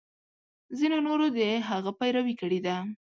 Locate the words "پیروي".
1.99-2.35